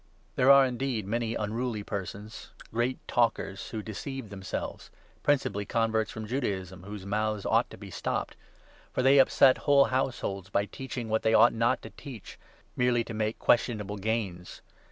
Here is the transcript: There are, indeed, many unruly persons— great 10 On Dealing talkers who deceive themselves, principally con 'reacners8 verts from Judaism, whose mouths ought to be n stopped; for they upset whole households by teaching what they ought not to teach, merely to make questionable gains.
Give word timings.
There 0.35 0.49
are, 0.49 0.65
indeed, 0.65 1.05
many 1.05 1.35
unruly 1.35 1.83
persons— 1.83 2.49
great 2.73 2.95
10 2.95 2.95
On 2.95 2.95
Dealing 2.95 2.99
talkers 3.07 3.69
who 3.69 3.83
deceive 3.83 4.29
themselves, 4.31 4.89
principally 5.21 5.63
con 5.63 5.89
'reacners8 5.91 5.91
verts 5.91 6.11
from 6.11 6.25
Judaism, 6.25 6.83
whose 6.85 7.05
mouths 7.05 7.45
ought 7.45 7.69
to 7.69 7.77
be 7.77 7.89
n 7.89 7.91
stopped; 7.91 8.35
for 8.91 9.03
they 9.03 9.19
upset 9.19 9.59
whole 9.69 9.85
households 9.93 10.49
by 10.49 10.65
teaching 10.65 11.07
what 11.07 11.21
they 11.21 11.35
ought 11.35 11.53
not 11.53 11.83
to 11.83 11.91
teach, 11.91 12.39
merely 12.75 13.03
to 13.03 13.13
make 13.13 13.37
questionable 13.37 13.97
gains. 13.97 14.63